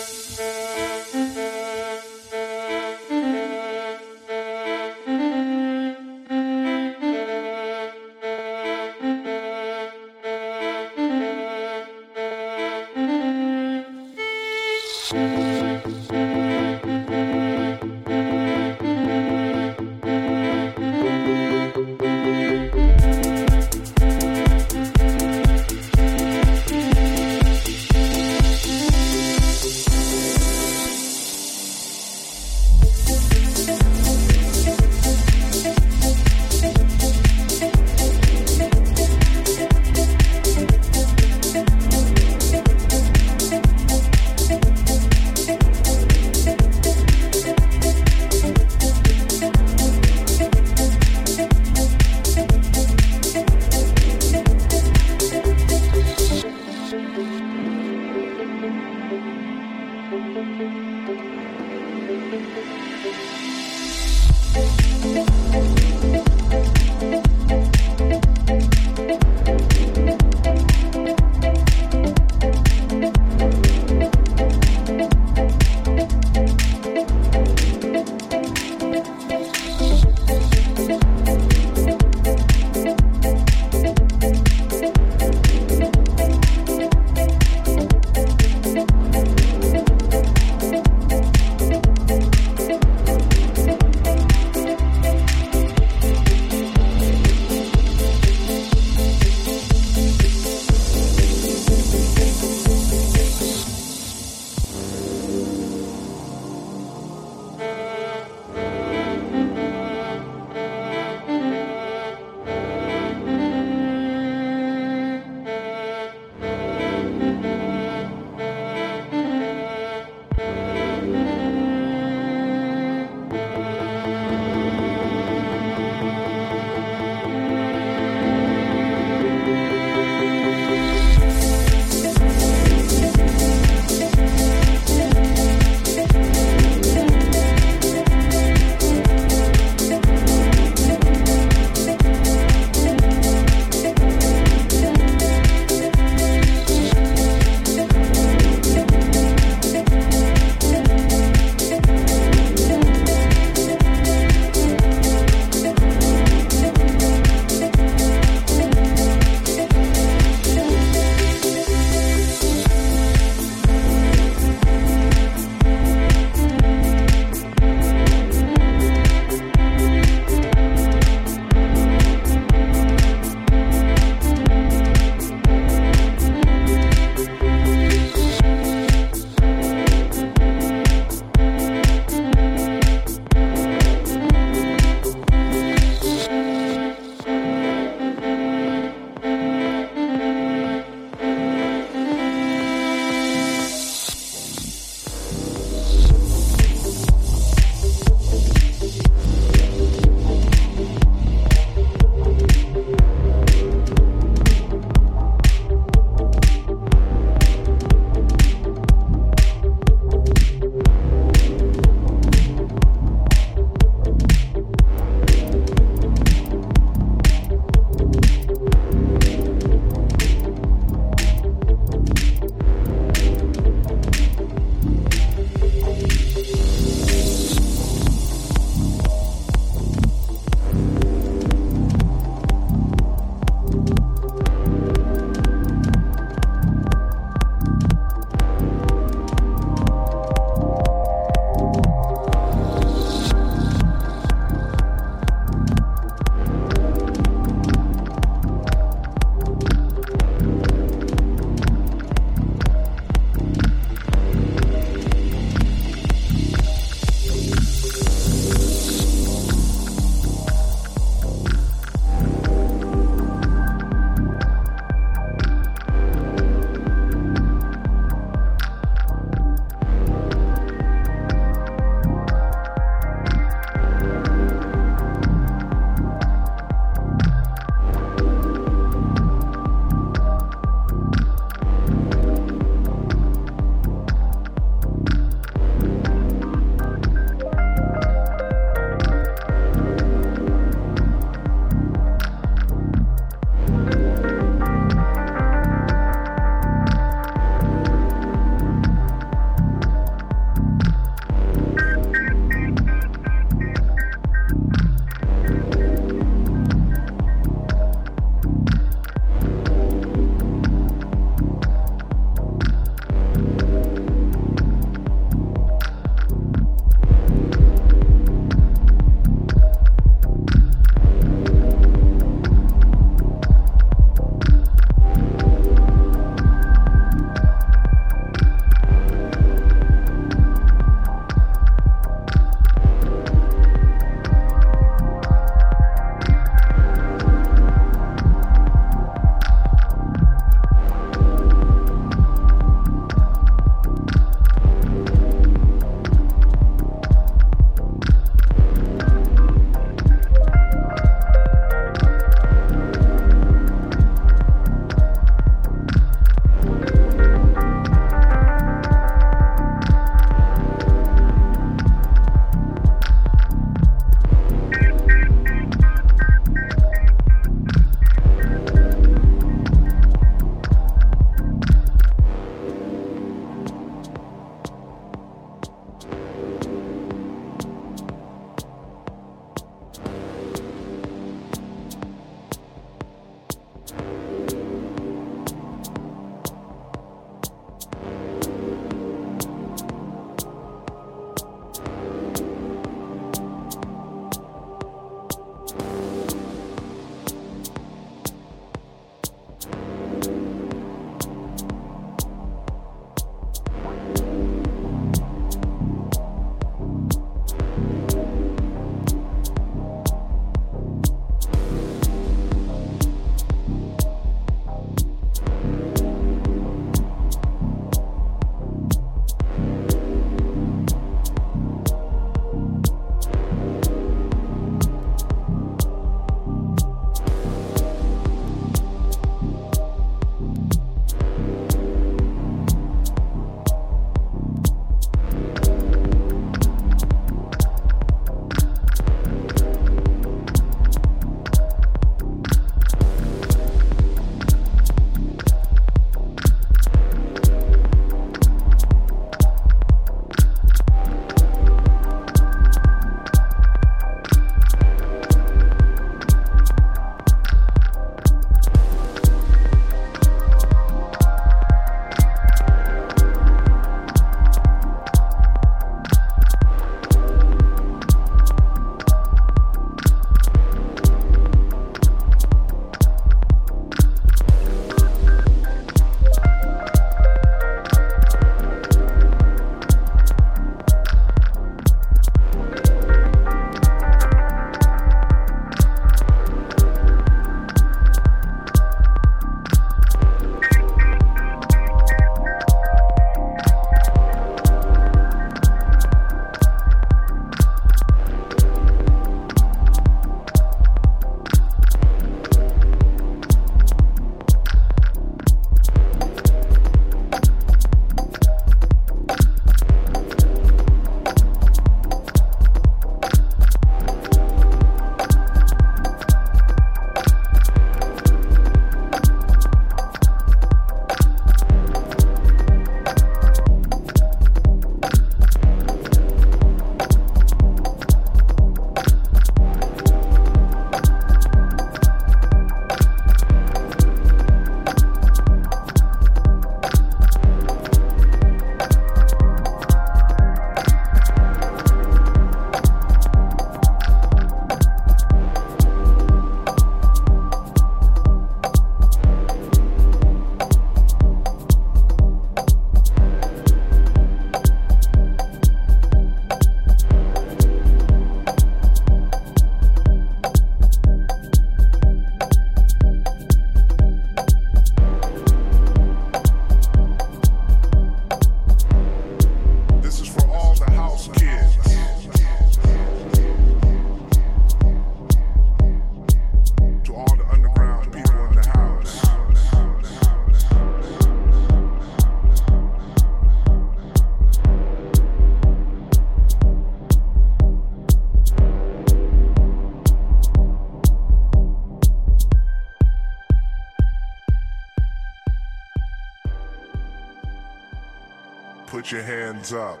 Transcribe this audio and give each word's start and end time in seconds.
Your 599.11 599.23
hands 599.23 599.73
up. 599.73 600.00